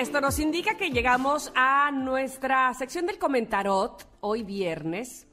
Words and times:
Esto 0.00 0.22
nos 0.22 0.38
indica 0.38 0.78
que 0.78 0.88
llegamos 0.88 1.52
a 1.54 1.90
nuestra 1.90 2.72
sección 2.72 3.04
del 3.04 3.18
comentarot, 3.18 4.08
hoy 4.20 4.42
viernes. 4.42 5.26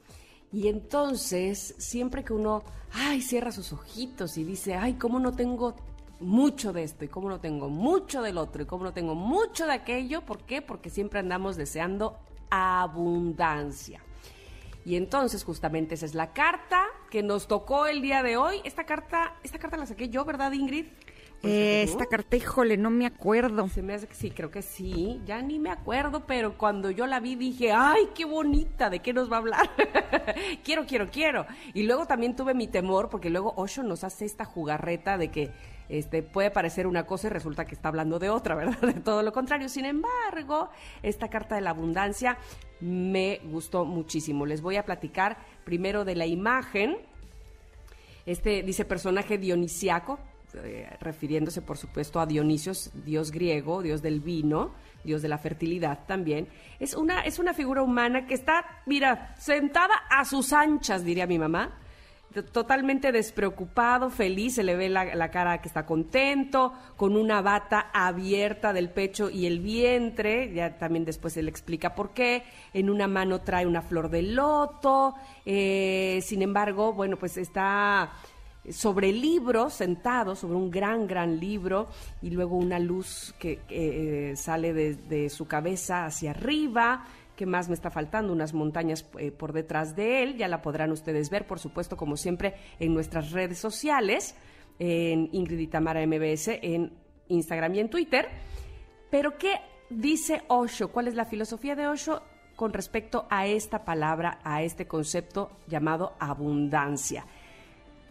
Y 0.51 0.67
entonces, 0.67 1.73
siempre 1.77 2.25
que 2.25 2.33
uno, 2.33 2.63
ay, 2.91 3.21
cierra 3.21 3.53
sus 3.53 3.71
ojitos 3.71 4.37
y 4.37 4.43
dice, 4.43 4.75
ay, 4.75 4.95
cómo 4.95 5.19
no 5.21 5.31
tengo 5.31 5.73
mucho 6.19 6.73
de 6.73 6.83
esto 6.83 7.05
y 7.05 7.07
cómo 7.07 7.29
no 7.29 7.39
tengo 7.39 7.69
mucho 7.69 8.21
del 8.21 8.37
otro 8.37 8.61
y 8.61 8.65
cómo 8.65 8.83
no 8.83 8.91
tengo 8.91 9.15
mucho 9.15 9.65
de 9.65 9.71
aquello, 9.71 10.23
¿por 10.25 10.39
qué? 10.39 10.61
Porque 10.61 10.89
siempre 10.89 11.21
andamos 11.21 11.55
deseando 11.55 12.17
abundancia. 12.49 14.01
Y 14.83 14.97
entonces 14.97 15.45
justamente 15.45 15.95
esa 15.95 16.05
es 16.05 16.13
la 16.13 16.33
carta 16.33 16.83
que 17.09 17.23
nos 17.23 17.47
tocó 17.47 17.87
el 17.87 18.01
día 18.01 18.21
de 18.21 18.35
hoy. 18.35 18.59
Esta 18.65 18.85
carta, 18.85 19.37
esta 19.43 19.59
carta 19.59 19.77
la 19.77 19.85
saqué 19.85 20.09
yo, 20.09 20.25
¿verdad, 20.25 20.51
Ingrid? 20.51 20.87
¿O 21.43 21.47
la 21.47 21.53
Eh, 21.53 21.83
esta 21.83 22.05
carta, 22.05 22.35
híjole, 22.35 22.77
no 22.77 22.89
me 22.89 23.05
acuerdo. 23.05 23.67
Se 23.69 23.81
me 23.81 23.93
hace 23.93 24.07
que 24.07 24.15
sí, 24.15 24.31
creo 24.31 24.51
que 24.51 24.61
sí. 24.61 25.21
Ya 25.25 25.41
ni 25.41 25.59
me 25.59 25.69
acuerdo, 25.69 26.25
pero 26.25 26.57
cuando 26.57 26.91
yo 26.91 27.05
la 27.07 27.19
vi 27.19 27.35
dije, 27.35 27.71
¡ay, 27.71 28.09
qué 28.15 28.25
bonita! 28.25 28.89
¿De 28.89 28.99
qué 28.99 29.13
nos 29.13 29.31
va 29.31 29.37
a 29.37 29.39
hablar? 29.39 29.69
quiero, 30.63 30.85
quiero, 30.85 31.09
quiero. 31.09 31.45
Y 31.73 31.83
luego 31.83 32.05
también 32.05 32.35
tuve 32.35 32.53
mi 32.53 32.67
temor, 32.67 33.09
porque 33.09 33.29
luego 33.29 33.53
Osho 33.55 33.83
nos 33.83 34.03
hace 34.03 34.25
esta 34.25 34.45
jugarreta 34.45 35.17
de 35.17 35.29
que 35.29 35.51
este, 35.89 36.21
puede 36.21 36.51
parecer 36.51 36.85
una 36.85 37.05
cosa 37.05 37.27
y 37.27 37.29
resulta 37.29 37.65
que 37.65 37.75
está 37.75 37.89
hablando 37.89 38.19
de 38.19 38.29
otra, 38.29 38.55
¿verdad? 38.55 38.79
De 38.81 38.99
todo 39.01 39.23
lo 39.23 39.31
contrario. 39.31 39.69
Sin 39.69 39.85
embargo, 39.85 40.69
esta 41.03 41.29
carta 41.29 41.55
de 41.55 41.61
la 41.61 41.71
abundancia 41.71 42.37
me 42.79 43.41
gustó 43.45 43.85
muchísimo. 43.85 44.45
Les 44.45 44.61
voy 44.61 44.75
a 44.75 44.85
platicar 44.85 45.37
primero 45.63 46.05
de 46.05 46.15
la 46.15 46.25
imagen. 46.25 46.97
Este 48.25 48.61
dice 48.61 48.83
personaje 48.83 49.37
dionisiaco, 49.37 50.19
eh, 50.53 50.89
refiriéndose 51.01 51.61
por 51.61 51.77
supuesto 51.77 52.19
a 52.19 52.25
Dionisio, 52.25 52.71
dios 53.05 53.31
griego, 53.31 53.81
dios 53.81 54.01
del 54.01 54.21
vino, 54.21 54.71
dios 55.03 55.21
de 55.21 55.27
la 55.27 55.37
fertilidad 55.37 56.05
también. 56.07 56.47
Es 56.79 56.93
una, 56.93 57.21
es 57.21 57.37
una 57.39 57.53
figura 57.53 57.81
humana 57.81 58.25
que 58.25 58.33
está, 58.33 58.65
mira, 58.85 59.35
sentada 59.37 59.93
a 60.09 60.23
sus 60.25 60.53
anchas, 60.53 61.03
diría 61.03 61.27
mi 61.27 61.37
mamá. 61.37 61.77
Totalmente 62.51 63.11
despreocupado, 63.11 64.09
feliz, 64.09 64.55
se 64.55 64.63
le 64.63 64.75
ve 64.75 64.89
la, 64.89 65.15
la 65.15 65.31
cara 65.31 65.59
que 65.59 65.69
está 65.69 65.85
contento, 65.85 66.73
con 66.95 67.15
una 67.15 67.41
bata 67.41 67.89
abierta 67.93 68.73
del 68.73 68.89
pecho 68.89 69.29
y 69.29 69.47
el 69.47 69.59
vientre, 69.59 70.53
ya 70.53 70.77
también 70.77 71.03
después 71.03 71.35
él 71.37 71.47
explica 71.47 71.95
por 71.95 72.11
qué, 72.11 72.43
en 72.73 72.89
una 72.89 73.07
mano 73.07 73.41
trae 73.41 73.65
una 73.65 73.81
flor 73.81 74.09
de 74.09 74.21
loto, 74.21 75.15
eh, 75.45 76.19
sin 76.21 76.41
embargo, 76.41 76.93
bueno, 76.93 77.17
pues 77.17 77.37
está 77.37 78.11
sobre 78.71 79.09
el 79.09 79.21
libro, 79.21 79.69
sentado 79.69 80.35
sobre 80.35 80.55
un 80.55 80.69
gran, 80.69 81.07
gran 81.07 81.39
libro, 81.39 81.87
y 82.21 82.29
luego 82.29 82.57
una 82.57 82.79
luz 82.79 83.33
que, 83.39 83.59
eh, 83.69 84.35
sale 84.35 84.73
de, 84.73 84.95
de 84.95 85.29
su 85.29 85.47
cabeza 85.47 86.05
hacia 86.05 86.31
arriba. 86.31 87.05
¿Qué 87.37 87.45
más 87.45 87.69
me 87.69 87.75
está 87.75 87.91
faltando? 87.91 88.33
Unas 88.33 88.55
montañas 88.55 89.07
eh, 89.19 89.31
por 89.31 89.53
detrás 89.53 89.95
de 89.95 90.23
él. 90.23 90.37
Ya 90.37 90.47
la 90.47 90.63
podrán 90.63 90.91
ustedes 90.91 91.29
ver, 91.29 91.45
por 91.45 91.59
supuesto, 91.59 91.95
como 91.95 92.17
siempre, 92.17 92.55
en 92.79 92.95
nuestras 92.95 93.31
redes 93.31 93.59
sociales, 93.59 94.35
en 94.79 95.29
Ingrid 95.31 95.59
y 95.59 95.67
Tamara 95.67 96.05
MBS, 96.05 96.47
en 96.61 96.93
Instagram 97.27 97.75
y 97.75 97.79
en 97.79 97.89
Twitter. 97.91 98.27
Pero, 99.11 99.37
¿qué 99.37 99.53
dice 99.91 100.41
Osho? 100.47 100.91
¿Cuál 100.91 101.07
es 101.07 101.13
la 101.13 101.25
filosofía 101.25 101.75
de 101.75 101.87
Osho 101.87 102.23
con 102.55 102.73
respecto 102.73 103.27
a 103.29 103.45
esta 103.45 103.85
palabra, 103.85 104.39
a 104.43 104.63
este 104.63 104.87
concepto 104.87 105.51
llamado 105.67 106.15
abundancia? 106.19 107.27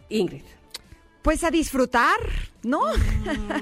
Ingrid. 0.09 0.43
Pues 1.21 1.43
a 1.43 1.51
disfrutar, 1.51 2.19
¿no? 2.63 2.83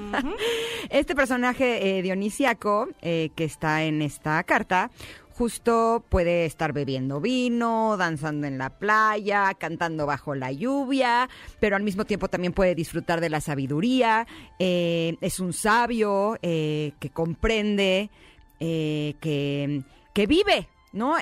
este 0.90 1.16
personaje 1.16 1.98
eh, 1.98 2.02
dionisiaco 2.02 2.88
eh, 3.02 3.30
que 3.34 3.44
está 3.44 3.82
en 3.82 4.02
esta 4.02 4.42
carta 4.44 4.90
justo 5.36 6.02
puede 6.08 6.46
estar 6.46 6.72
bebiendo 6.72 7.20
vino, 7.20 7.96
danzando 7.98 8.46
en 8.46 8.56
la 8.56 8.70
playa, 8.70 9.52
cantando 9.58 10.06
bajo 10.06 10.34
la 10.34 10.50
lluvia, 10.50 11.28
pero 11.60 11.76
al 11.76 11.82
mismo 11.82 12.06
tiempo 12.06 12.28
también 12.28 12.54
puede 12.54 12.74
disfrutar 12.74 13.20
de 13.20 13.28
la 13.28 13.42
sabiduría. 13.42 14.26
eh, 14.58 15.16
es 15.20 15.40
un 15.40 15.52
sabio 15.52 16.38
eh, 16.40 16.92
que 17.00 17.10
comprende, 17.10 18.10
que, 18.58 19.82
que 20.14 20.26
vive. 20.26 20.68
¿No? 20.92 21.16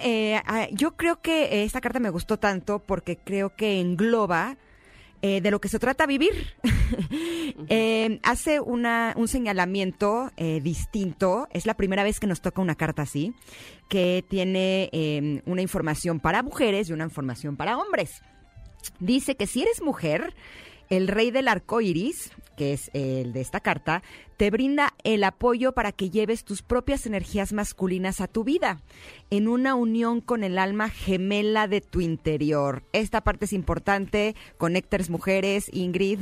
Ah, 0.47 0.69
yo 0.71 0.95
creo 0.95 1.21
que 1.21 1.65
esta 1.65 1.81
carta 1.81 1.99
me 1.99 2.11
gustó 2.11 2.39
tanto 2.39 2.79
porque 2.79 3.17
creo 3.17 3.57
que 3.57 3.81
engloba 3.81 4.57
eh, 5.27 5.41
de 5.41 5.51
lo 5.51 5.59
que 5.59 5.69
se 5.71 5.79
trata 5.79 6.07
vivir. 6.07 6.35
Eh, 7.69 8.21
hace 8.23 8.61
una, 8.61 9.15
un 9.17 9.29
señalamiento 9.29 10.31
eh, 10.37 10.61
distinto. 10.61 11.47
Es 11.51 11.67
la 11.67 11.75
primera 11.75 12.03
vez 12.03 12.21
que 12.21 12.27
nos 12.27 12.41
toca 12.41 12.61
una 12.61 12.75
carta 12.75 13.03
así, 13.03 13.33
que 13.89 14.25
tiene 14.29 14.91
eh, 14.93 15.43
una 15.47 15.63
información 15.63 16.21
para 16.21 16.43
mujeres 16.43 16.89
y 16.89 16.93
una 16.93 17.05
información 17.05 17.57
para 17.57 17.79
hombres. 17.79 18.23
Dice 18.99 19.37
que 19.37 19.47
si 19.47 19.63
eres 19.63 19.83
mujer, 19.83 20.34
el 20.91 21.09
rey 21.09 21.31
del 21.31 21.49
arco 21.49 21.81
iris, 21.81 22.31
que 22.56 22.72
es 22.72 22.91
el 22.95 23.33
de 23.33 23.41
esta 23.41 23.61
carta, 23.61 24.03
te 24.37 24.50
brinda 24.50 24.95
el 25.05 25.25
apoyo 25.25 25.72
para 25.72 25.93
que 25.93 26.11
lleves 26.11 26.45
tus 26.45 26.62
propias 26.62 27.06
energías 27.06 27.53
masculinas 27.53 28.21
a 28.21 28.27
tu 28.28 28.45
vida, 28.45 28.81
en 29.31 29.49
una 29.49 29.75
unión 29.75 30.21
con 30.21 30.45
el 30.45 30.59
alma 30.59 30.89
gemela 30.89 31.69
de 31.69 31.81
tu 31.81 32.00
interior. 32.00 32.84
Esta 32.93 33.22
parte 33.22 33.45
es 33.45 33.53
importante, 33.53 34.34
conectores 34.59 35.11
mujeres, 35.11 35.71
Ingrid. 35.72 36.21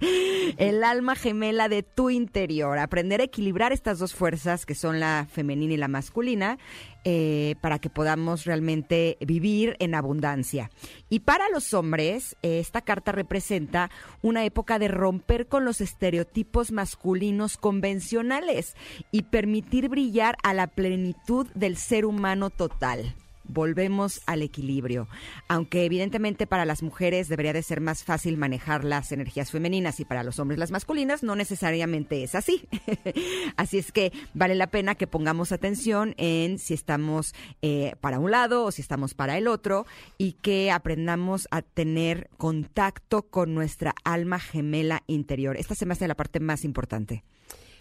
el 0.58 0.84
alma 0.84 1.16
gemela 1.16 1.68
de 1.68 1.82
tu 1.82 2.10
interior, 2.10 2.78
aprender 2.78 3.20
a 3.20 3.24
equilibrar 3.24 3.72
estas 3.72 3.98
dos 3.98 4.14
fuerzas 4.14 4.66
que 4.66 4.74
son 4.74 5.00
la 5.00 5.26
femenina 5.30 5.74
y 5.74 5.76
la 5.76 5.88
masculina, 5.88 6.58
eh, 7.04 7.54
para 7.60 7.78
que 7.78 7.90
podamos 7.90 8.44
realmente 8.44 9.16
vivir 9.20 9.76
en 9.78 9.94
abundancia. 9.94 10.70
Y 11.08 11.20
para 11.20 11.48
los 11.48 11.72
hombres, 11.74 12.36
eh, 12.42 12.60
esta 12.60 12.82
carta 12.82 13.12
representa 13.12 13.90
una 14.22 14.44
época 14.44 14.78
de 14.78 14.88
romper 14.88 15.46
con 15.46 15.64
los 15.64 15.80
estereotipos 15.80 16.72
masculinos 16.72 17.56
convencionales 17.56 18.76
y 19.10 19.22
permitir 19.22 19.88
brillar 19.88 20.36
a 20.42 20.54
la 20.54 20.66
plenitud 20.66 21.46
del 21.54 21.76
ser 21.76 22.04
humano 22.04 22.50
total. 22.50 23.14
Volvemos 23.52 24.22
al 24.26 24.42
equilibrio. 24.42 25.08
Aunque 25.48 25.84
evidentemente 25.84 26.46
para 26.46 26.64
las 26.64 26.82
mujeres 26.82 27.28
debería 27.28 27.52
de 27.52 27.62
ser 27.62 27.80
más 27.80 28.04
fácil 28.04 28.36
manejar 28.36 28.84
las 28.84 29.12
energías 29.12 29.50
femeninas 29.50 30.00
y 30.00 30.04
para 30.04 30.22
los 30.22 30.38
hombres 30.38 30.58
las 30.58 30.70
masculinas, 30.70 31.22
no 31.22 31.36
necesariamente 31.36 32.22
es 32.22 32.34
así. 32.34 32.68
así 33.56 33.78
es 33.78 33.92
que 33.92 34.12
vale 34.34 34.54
la 34.54 34.68
pena 34.68 34.94
que 34.94 35.06
pongamos 35.06 35.52
atención 35.52 36.14
en 36.16 36.58
si 36.58 36.74
estamos 36.74 37.34
eh, 37.62 37.94
para 38.00 38.18
un 38.18 38.30
lado 38.30 38.64
o 38.64 38.70
si 38.70 38.82
estamos 38.82 39.14
para 39.14 39.36
el 39.36 39.48
otro 39.48 39.86
y 40.18 40.32
que 40.32 40.70
aprendamos 40.70 41.48
a 41.50 41.62
tener 41.62 42.30
contacto 42.36 43.22
con 43.22 43.54
nuestra 43.54 43.94
alma 44.04 44.38
gemela 44.38 45.02
interior. 45.06 45.56
Esta 45.56 45.74
se 45.74 45.86
me 45.86 45.92
hace 45.92 46.08
la 46.08 46.14
parte 46.14 46.40
más 46.40 46.64
importante. 46.64 47.24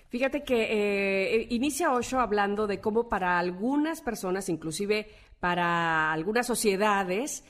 Fíjate 0.09 0.43
que 0.43 1.35
eh, 1.35 1.47
inicia 1.51 1.93
Osho 1.93 2.19
hablando 2.19 2.65
de 2.65 2.79
cómo 2.79 3.09
para 3.09 3.37
algunas 3.37 4.01
personas, 4.01 4.49
inclusive 4.49 5.07
para 5.39 6.11
algunas 6.11 6.47
sociedades, 6.47 7.43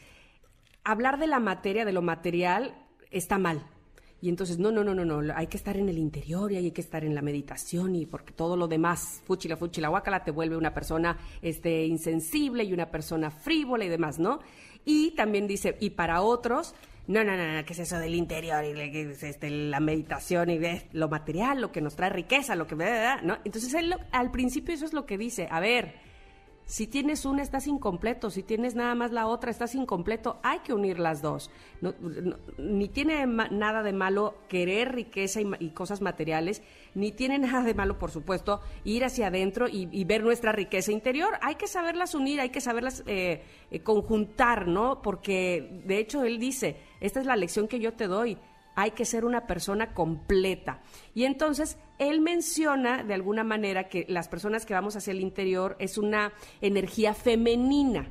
hablar 0.84 1.20
de 1.20 1.28
la 1.28 1.40
materia, 1.40 1.86
de 1.86 1.94
lo 1.94 2.02
material, 2.02 2.76
está 3.12 3.38
mal. 3.38 3.66
Y 4.22 4.28
entonces, 4.28 4.60
no, 4.60 4.70
no, 4.72 4.84
no, 4.84 4.94
no, 4.94 5.06
no, 5.06 5.34
hay 5.34 5.48
que 5.48 5.56
estar 5.56 5.78
en 5.78 5.88
el 5.88 5.98
interior 5.98 6.52
y 6.52 6.58
hay 6.58 6.72
que 6.72 6.82
estar 6.82 7.06
en 7.06 7.16
la 7.16 7.22
meditación 7.22 7.96
y 7.96 8.06
porque 8.06 8.34
todo 8.34 8.58
lo 8.58 8.68
demás, 8.68 9.22
fuchila, 9.26 9.56
fuchila, 9.56 9.88
guácala, 9.88 10.26
te 10.26 10.32
vuelve 10.32 10.58
una 10.58 10.74
persona 10.74 11.18
este, 11.42 11.86
insensible 11.86 12.66
y 12.66 12.74
una 12.74 12.92
persona 12.92 13.32
frívola 13.32 13.86
y 13.86 13.90
demás, 13.90 14.20
¿no? 14.20 14.40
Y 14.84 15.12
también 15.12 15.48
dice, 15.48 15.78
y 15.80 15.92
para 15.92 16.22
otros, 16.22 16.76
no, 17.08 17.24
no, 17.24 17.38
no, 17.38 17.54
no, 17.54 17.66
¿qué 17.66 17.72
es 17.72 17.80
eso 17.80 17.98
del 17.98 18.14
interior 18.14 18.64
y 18.66 18.72
este, 19.22 19.50
la 19.50 19.80
meditación 19.80 20.50
y 20.50 20.60
lo 20.92 21.08
material, 21.08 21.62
lo 21.62 21.72
que 21.72 21.80
nos 21.80 21.96
trae 21.96 22.10
riqueza, 22.10 22.56
lo 22.56 22.68
que... 22.68 22.76
¿no? 23.24 23.38
Entonces 23.46 23.74
él 23.74 23.96
al 24.12 24.32
principio 24.32 24.76
eso 24.76 24.86
es 24.86 24.94
lo 24.94 25.06
que 25.06 25.18
dice, 25.18 25.48
a 25.50 25.62
ver, 25.62 26.09
Si 26.70 26.86
tienes 26.86 27.26
una, 27.26 27.42
estás 27.42 27.66
incompleto. 27.66 28.30
Si 28.30 28.44
tienes 28.44 28.76
nada 28.76 28.94
más 28.94 29.12
la 29.12 29.26
otra, 29.26 29.50
estás 29.50 29.74
incompleto. 29.74 30.40
Hay 30.44 30.60
que 30.60 30.72
unir 30.72 31.00
las 31.00 31.24
dos. 31.24 31.50
ni 32.60 32.88
tiene 32.90 33.26
nada 33.26 33.82
de 33.82 33.92
malo 33.92 34.36
querer 34.48 34.94
riqueza 34.94 35.42
y, 35.42 35.72
cosas 35.72 36.02
materiales, 36.02 36.62
ni 36.94 37.12
tiene 37.12 37.40
nada 37.40 37.64
de 37.64 37.74
malo, 37.74 37.98
por 37.98 38.12
supuesto, 38.12 38.62
ir 38.84 39.04
hacia 39.04 39.28
adentro 39.28 39.66
y, 39.68 40.04
ver 40.04 40.24
nuestra 40.24 40.52
riqueza 40.52 40.92
interior. 40.92 41.40
Hay 41.42 41.56
que 41.56 41.66
saberlas 41.66 42.14
unir, 42.14 42.40
hay 42.40 42.52
que 42.52 42.62
saberlas 42.62 43.04
eh, 43.08 43.42
eh, 43.72 43.80
conjuntar, 43.80 44.68
¿no? 44.68 45.02
Porque, 45.02 45.82
de 45.88 45.98
hecho, 45.98 46.24
él 46.24 46.38
dice, 46.38 46.78
esta 47.00 47.20
es 47.20 47.26
la 47.26 47.36
lección 47.36 47.68
que 47.68 47.80
yo 47.80 47.94
te 47.94 48.06
doy 48.06 48.38
hay 48.76 48.92
que 48.92 49.04
ser 49.04 49.26
una 49.26 49.46
persona 49.46 49.94
completa. 49.94 50.80
Y 51.14 51.26
entonces 51.26 51.78
él 52.00 52.22
menciona 52.22 53.04
de 53.04 53.14
alguna 53.14 53.44
manera 53.44 53.90
que 53.90 54.06
las 54.08 54.28
personas 54.28 54.66
que 54.66 54.74
vamos 54.74 54.96
hacia 54.96 55.12
el 55.12 55.20
interior 55.20 55.76
es 55.80 55.98
una 55.98 56.34
energía 56.62 57.14
femenina 57.14 58.08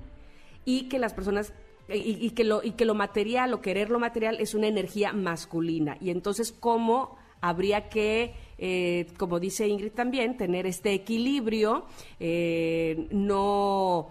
y 0.64 0.88
que 0.88 0.98
las 0.98 1.14
personas 1.14 1.52
y, 1.88 2.30
que 2.30 2.44
lo 2.44 2.62
y 2.62 2.72
que 2.72 2.84
lo 2.84 2.94
material 2.94 3.54
o 3.54 3.62
querer 3.62 3.88
lo 3.88 3.98
material 3.98 4.36
es 4.40 4.54
una 4.54 4.66
energía 4.66 5.12
masculina. 5.12 5.96
Y 6.00 6.10
entonces 6.10 6.52
cómo 6.52 7.16
habría 7.40 7.88
que 7.88 8.34
eh, 8.58 9.06
como 9.16 9.38
dice 9.38 9.68
Ingrid 9.68 9.92
también, 9.92 10.36
tener 10.36 10.66
este 10.66 10.92
equilibrio, 10.92 11.86
eh, 12.18 13.06
no 13.10 14.10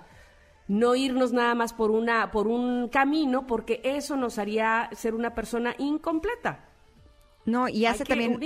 no 0.69 0.95
irnos 0.95 1.31
nada 1.31 1.55
más 1.55 1.73
por 1.73 1.91
una 1.91 2.31
por 2.31 2.47
un 2.47 2.89
camino 2.89 3.47
porque 3.47 3.79
eso 3.83 4.17
nos 4.17 4.37
haría 4.37 4.89
ser 4.93 5.13
una 5.13 5.35
persona 5.35 5.75
incompleta. 5.77 6.66
No, 7.47 7.69
y 7.69 7.85
hace 7.85 8.03
también 8.03 8.37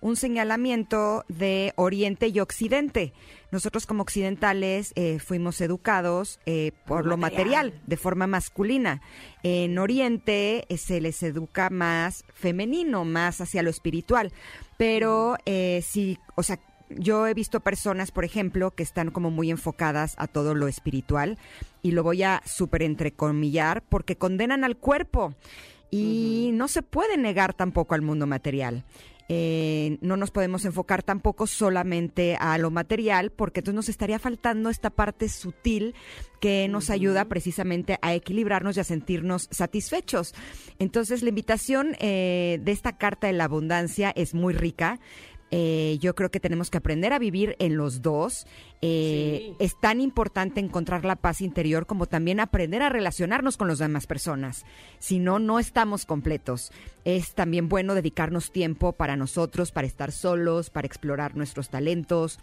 un 0.00 0.14
señalamiento 0.14 1.24
de 1.26 1.72
Oriente 1.74 2.28
y 2.28 2.38
Occidente. 2.38 3.12
Nosotros 3.50 3.84
como 3.84 4.02
occidentales 4.02 4.92
eh, 4.94 5.18
fuimos 5.18 5.60
educados 5.60 6.38
eh, 6.46 6.70
por 6.86 7.04
lo 7.04 7.16
material. 7.16 7.82
de 7.88 7.96
forma 7.96 8.28
masculina. 8.28 9.02
En 9.42 9.76
Oriente 9.76 10.66
eh, 10.68 10.78
se 10.78 11.00
les 11.00 11.20
educa 11.24 11.68
más 11.68 12.24
femenino, 12.32 13.04
más 13.04 13.40
hacia 13.40 13.64
lo 13.64 13.70
espiritual. 13.70 14.32
Pero 14.76 15.36
sí, 15.82 16.18
o 16.36 16.44
sea, 16.44 16.60
yo 16.90 17.26
he 17.26 17.34
visto 17.34 17.58
personas, 17.58 18.12
por 18.12 18.24
ejemplo, 18.24 18.70
que 18.70 18.84
están 18.84 19.10
como 19.10 19.32
muy 19.32 19.50
enfocadas 19.50 20.14
a 20.16 20.28
todo 20.28 20.54
lo 20.54 20.68
espiritual 20.68 21.38
y 21.82 21.90
lo 21.90 22.04
voy 22.04 22.22
a 22.22 22.40
súper 22.44 22.82
entrecomillar 22.82 23.82
porque 23.82 24.16
condenan 24.16 24.62
al 24.62 24.76
cuerpo 24.76 25.34
y 25.94 26.50
no 26.52 26.66
se 26.66 26.82
puede 26.82 27.16
negar 27.16 27.54
tampoco 27.54 27.94
al 27.94 28.02
mundo 28.02 28.26
material. 28.26 28.84
Eh, 29.28 29.96
no 30.02 30.16
nos 30.16 30.32
podemos 30.32 30.64
enfocar 30.64 31.02
tampoco 31.04 31.46
solamente 31.46 32.36
a 32.38 32.58
lo 32.58 32.72
material, 32.72 33.30
porque 33.30 33.60
entonces 33.60 33.76
nos 33.76 33.88
estaría 33.88 34.18
faltando 34.18 34.70
esta 34.70 34.90
parte 34.90 35.28
sutil 35.28 35.94
que 36.40 36.66
nos 36.68 36.90
ayuda 36.90 37.26
precisamente 37.26 37.98
a 38.02 38.12
equilibrarnos 38.12 38.76
y 38.76 38.80
a 38.80 38.84
sentirnos 38.84 39.48
satisfechos. 39.52 40.34
Entonces, 40.80 41.22
la 41.22 41.28
invitación 41.28 41.96
eh, 42.00 42.58
de 42.60 42.72
esta 42.72 42.98
carta 42.98 43.28
de 43.28 43.32
la 43.32 43.44
abundancia 43.44 44.12
es 44.16 44.34
muy 44.34 44.52
rica. 44.52 44.98
Eh, 45.56 45.98
yo 46.00 46.16
creo 46.16 46.32
que 46.32 46.40
tenemos 46.40 46.68
que 46.68 46.78
aprender 46.78 47.12
a 47.12 47.20
vivir 47.20 47.54
en 47.60 47.76
los 47.76 48.02
dos. 48.02 48.44
Eh, 48.82 49.54
es 49.60 49.78
tan 49.78 50.00
importante 50.00 50.58
encontrar 50.58 51.04
la 51.04 51.14
paz 51.14 51.40
interior 51.40 51.86
como 51.86 52.06
también 52.06 52.40
aprender 52.40 52.82
a 52.82 52.88
relacionarnos 52.88 53.56
con 53.56 53.68
las 53.68 53.78
demás 53.78 54.08
personas. 54.08 54.64
Si 54.98 55.20
no, 55.20 55.38
no 55.38 55.60
estamos 55.60 56.06
completos. 56.06 56.72
Es 57.04 57.34
también 57.34 57.68
bueno 57.68 57.94
dedicarnos 57.94 58.50
tiempo 58.50 58.94
para 58.94 59.14
nosotros, 59.14 59.70
para 59.70 59.86
estar 59.86 60.10
solos, 60.10 60.70
para 60.70 60.88
explorar 60.88 61.36
nuestros 61.36 61.68
talentos, 61.68 62.40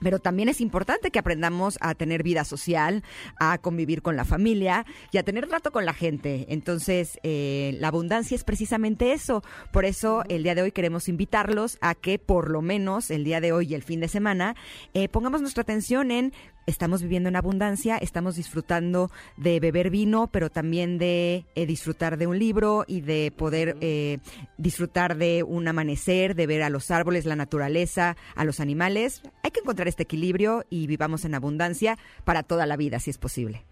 pero 0.00 0.18
también 0.18 0.48
es 0.48 0.60
importante 0.60 1.10
que 1.10 1.18
aprendamos 1.18 1.78
a 1.80 1.94
tener 1.94 2.22
vida 2.22 2.44
social, 2.44 3.02
a 3.38 3.58
convivir 3.58 4.02
con 4.02 4.16
la 4.16 4.24
familia 4.24 4.84
y 5.12 5.18
a 5.18 5.22
tener 5.22 5.46
trato 5.46 5.70
con 5.70 5.84
la 5.84 5.94
gente. 5.94 6.46
Entonces, 6.48 7.18
eh, 7.22 7.76
la 7.78 7.88
abundancia 7.88 8.34
es 8.34 8.44
precisamente 8.44 9.12
eso. 9.12 9.42
Por 9.72 9.84
eso, 9.84 10.24
el 10.28 10.42
día 10.42 10.54
de 10.54 10.62
hoy 10.62 10.72
queremos 10.72 11.08
invitarlos 11.08 11.78
a 11.80 11.94
que, 11.94 12.18
por 12.18 12.50
lo 12.50 12.62
menos, 12.62 13.10
el 13.10 13.24
día 13.24 13.40
de 13.40 13.52
hoy 13.52 13.68
y 13.70 13.74
el 13.74 13.82
fin 13.82 14.00
de 14.00 14.08
semana, 14.08 14.56
eh, 14.94 15.08
pongamos 15.08 15.40
nuestra 15.40 15.62
atención 15.62 16.10
en 16.10 16.32
estamos 16.70 17.02
viviendo 17.02 17.28
en 17.28 17.36
abundancia, 17.36 17.96
estamos 17.98 18.36
disfrutando 18.36 19.10
de 19.36 19.60
beber 19.60 19.90
vino, 19.90 20.28
pero 20.28 20.50
también 20.50 20.98
de 20.98 21.44
eh, 21.54 21.66
disfrutar 21.66 22.16
de 22.16 22.26
un 22.26 22.38
libro 22.38 22.84
y 22.86 23.00
de 23.00 23.32
poder 23.36 23.76
eh, 23.80 24.18
disfrutar 24.56 25.16
de 25.16 25.42
un 25.42 25.68
amanecer, 25.68 26.34
de 26.34 26.46
ver 26.46 26.62
a 26.62 26.70
los 26.70 26.90
árboles, 26.90 27.26
la 27.26 27.36
naturaleza, 27.36 28.16
a 28.34 28.44
los 28.44 28.60
animales. 28.60 29.22
Hay 29.42 29.50
que 29.50 29.60
encontrar 29.60 29.88
este 29.88 30.04
equilibrio 30.04 30.64
y 30.70 30.86
vivamos 30.86 31.24
en 31.24 31.34
abundancia 31.34 31.98
para 32.24 32.42
toda 32.42 32.66
la 32.66 32.76
vida, 32.76 33.00
si 33.00 33.10
es 33.10 33.18
posible. 33.18 33.64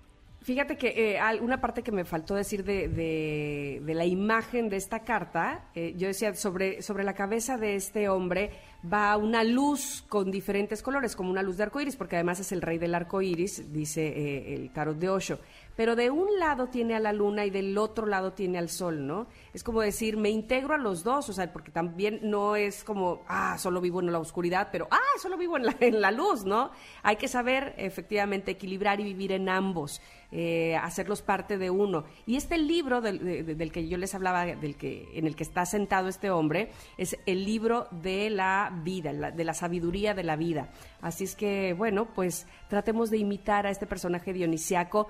Fíjate 0.49 0.77
que 0.77 1.17
eh, 1.17 1.21
una 1.43 1.61
parte 1.61 1.83
que 1.83 1.93
me 1.93 2.07
faltó 2.07 2.35
decir 2.35 2.65
de, 2.65 2.89
de, 2.89 3.95
la 3.95 4.07
imagen 4.07 4.71
de 4.71 4.77
esta 4.77 5.01
carta, 5.01 5.69
eh, 5.75 5.95
yo 5.97 6.07
decía, 6.07 6.33
sobre, 6.35 6.81
sobre 6.81 7.05
la 7.05 7.13
cabeza 7.13 7.59
de 7.59 7.75
este 7.75 8.09
hombre 8.09 8.53
va 8.85 9.17
una 9.17 9.43
luz 9.43 10.05
con 10.09 10.31
diferentes 10.31 10.83
colores, 10.83 11.17
como 11.17 11.31
una 11.31 11.43
luz 11.43 11.57
de 11.57 11.65
arco 11.65 11.81
iris, 11.81 11.97
porque 11.97 12.17
además 12.17 12.41
es 12.41 12.53
el 12.53 12.63
rey 12.63 12.79
del 12.79 12.95
arco 12.95 13.21
iris, 13.21 13.73
dice 13.73 14.07
eh, 14.07 14.55
el 14.55 14.71
tarot 14.71 14.99
de 14.99 15.09
Osho. 15.09 15.39
Pero 15.75 15.95
de 15.95 16.11
un 16.11 16.39
lado 16.39 16.69
tiene 16.69 16.95
a 16.95 17.01
la 17.01 17.13
luna 17.13 17.45
y 17.45 17.51
del 17.51 17.77
otro 17.79 18.07
lado 18.07 18.33
tiene 18.33 18.59
al 18.59 18.69
sol, 18.69 19.07
¿no? 19.07 19.29
Es 19.55 19.63
como 19.63 19.81
decir, 19.81 20.17
me 20.17 20.29
integro 20.29 20.75
a 20.75 20.79
los 20.79 21.05
dos, 21.05 21.29
o 21.29 21.33
sea, 21.33 21.53
porque 21.53 21.71
también 21.71 22.19
no 22.23 22.57
es 22.57 22.83
como, 22.83 23.23
ah, 23.29 23.57
solo 23.59 23.81
vivo 23.81 24.01
en 24.01 24.11
la 24.11 24.19
oscuridad, 24.19 24.69
pero, 24.73 24.89
ah, 24.91 25.19
solo 25.21 25.37
vivo 25.37 25.57
en 25.57 25.67
la, 25.67 25.77
en 25.81 26.01
la 26.01 26.11
luz, 26.11 26.45
¿no? 26.45 26.71
Hay 27.03 27.17
que 27.17 27.29
saber 27.29 27.75
efectivamente 27.79 28.53
equilibrar 28.53 29.01
y 29.01 29.05
vivir 29.05 29.33
en 29.33 29.49
ambos. 29.49 30.01
Eh, 30.31 30.77
hacerlos 30.77 31.23
parte 31.23 31.57
de 31.57 31.71
uno. 31.71 32.05
Y 32.27 32.37
este 32.37 32.59
libro 32.59 33.01
del, 33.01 33.73
que 33.73 33.89
yo 33.89 33.97
les 33.97 34.15
hablaba, 34.15 34.45
del 34.45 34.77
que, 34.77 35.09
en 35.15 35.27
el 35.27 35.35
que 35.35 35.43
está 35.43 35.65
sentado 35.65 36.09
este 36.09 36.31
hombre, 36.31 36.71
es 36.99 37.17
el 37.25 37.47
libro 37.47 37.89
de 37.91 38.29
la 38.29 38.68
vida, 38.71 39.13
de 39.13 39.45
la 39.45 39.55
sabiduría 39.55 40.15
de 40.15 40.25
la 40.25 40.37
vida. 40.37 40.69
Así 41.01 41.25
es 41.25 41.35
que, 41.35 41.73
bueno, 41.73 42.09
pues 42.15 42.47
tratemos 42.69 43.11
de 43.11 43.19
imitar 43.19 43.67
a 43.67 43.71
este 43.71 43.87
personaje 43.87 44.33
dionisiaco, 44.33 45.09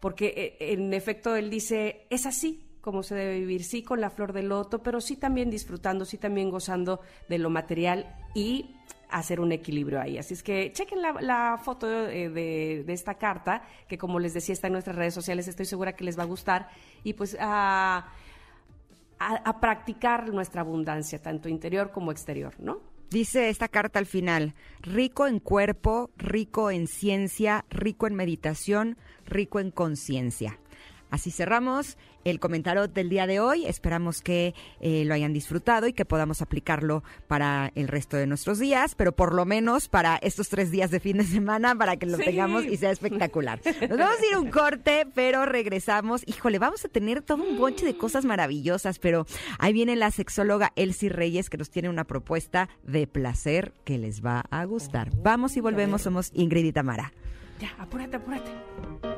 porque 0.00 0.56
eh, 0.60 0.72
en 0.72 0.92
efecto 0.94 1.36
él 1.36 1.50
dice, 1.50 2.06
es 2.10 2.26
así, 2.26 2.68
como 2.80 3.02
se 3.02 3.14
debe 3.14 3.38
vivir, 3.40 3.64
sí 3.64 3.82
con 3.82 4.00
la 4.00 4.10
flor 4.10 4.32
del 4.32 4.48
loto, 4.48 4.82
pero 4.82 5.00
sí 5.00 5.16
también 5.16 5.50
disfrutando, 5.50 6.04
sí 6.04 6.16
también 6.16 6.50
gozando 6.50 7.00
de 7.28 7.38
lo 7.38 7.50
material 7.50 8.16
y 8.34 8.74
hacer 9.10 9.40
un 9.40 9.52
equilibrio 9.52 10.00
ahí. 10.00 10.18
Así 10.18 10.34
es 10.34 10.42
que 10.42 10.72
chequen 10.72 11.00
la, 11.02 11.60
foto 11.62 11.86
eh, 12.08 12.28
de, 12.28 12.92
esta 12.92 13.14
carta, 13.14 13.62
que 13.88 13.98
como 13.98 14.18
les 14.18 14.34
decía 14.34 14.52
está 14.52 14.66
en 14.68 14.74
nuestras 14.74 14.96
redes 14.96 15.14
sociales, 15.14 15.48
estoy 15.48 15.66
segura 15.66 15.94
que 15.94 16.04
les 16.04 16.18
va 16.18 16.22
a 16.22 16.26
gustar, 16.26 16.68
y 17.04 17.14
pues 17.14 17.36
a, 17.40 18.08
a, 19.18 19.60
practicar 19.60 20.28
nuestra 20.32 20.60
abundancia, 20.62 21.20
tanto 21.20 21.48
interior 21.48 21.90
como 21.90 22.12
exterior, 22.12 22.54
¿no? 22.58 22.80
Dice 23.10 23.48
esta 23.48 23.68
carta 23.68 23.98
al 23.98 24.04
final, 24.04 24.54
rico 24.82 25.26
en 25.26 25.40
cuerpo, 25.40 26.10
rico 26.18 26.70
en 26.70 26.86
ciencia, 26.86 27.64
rico 27.70 28.06
en 28.06 28.14
meditación, 28.14 28.98
rico 29.24 29.60
en 29.60 29.70
conciencia. 29.70 30.58
Así 31.10 31.30
cerramos 31.30 31.96
el 32.24 32.40
comentario 32.40 32.88
del 32.88 33.08
día 33.08 33.26
de 33.26 33.40
hoy. 33.40 33.66
Esperamos 33.66 34.20
que 34.20 34.54
eh, 34.80 35.04
lo 35.04 35.14
hayan 35.14 35.32
disfrutado 35.32 35.86
y 35.86 35.92
que 35.92 36.04
podamos 36.04 36.42
aplicarlo 36.42 37.02
para 37.26 37.72
el 37.74 37.88
resto 37.88 38.16
de 38.16 38.26
nuestros 38.26 38.58
días, 38.58 38.94
pero 38.94 39.12
por 39.12 39.34
lo 39.34 39.44
menos 39.44 39.88
para 39.88 40.16
estos 40.16 40.48
tres 40.48 40.70
días 40.70 40.90
de 40.90 41.00
fin 41.00 41.18
de 41.18 41.24
semana, 41.24 41.74
para 41.74 41.96
que 41.96 42.06
lo 42.06 42.18
tengamos 42.18 42.64
y 42.64 42.76
sea 42.76 42.90
espectacular. 42.90 43.60
Nos 43.64 43.98
vamos 43.98 44.16
a 44.20 44.26
ir 44.30 44.36
un 44.36 44.50
corte, 44.50 45.06
pero 45.14 45.46
regresamos. 45.46 46.22
Híjole, 46.26 46.58
vamos 46.58 46.84
a 46.84 46.88
tener 46.88 47.22
todo 47.22 47.42
un 47.42 47.58
bonche 47.58 47.86
de 47.86 47.96
cosas 47.96 48.24
maravillosas, 48.24 48.98
pero 48.98 49.26
ahí 49.58 49.72
viene 49.72 49.96
la 49.96 50.10
sexóloga 50.10 50.72
Elsie 50.76 51.08
Reyes 51.08 51.50
que 51.50 51.56
nos 51.56 51.70
tiene 51.70 51.88
una 51.88 52.04
propuesta 52.04 52.68
de 52.82 53.06
placer 53.06 53.72
que 53.84 53.98
les 53.98 54.24
va 54.24 54.44
a 54.50 54.64
gustar. 54.64 55.10
Vamos 55.16 55.56
y 55.56 55.60
volvemos. 55.60 56.02
Somos 56.02 56.30
Ingrid 56.34 56.64
y 56.64 56.72
Tamara. 56.72 57.12
Ya, 57.60 57.74
apúrate, 57.78 58.16
apúrate. 58.16 59.17